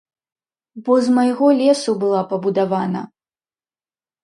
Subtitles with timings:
[0.87, 3.01] Бо з майго лесу была пабудавана.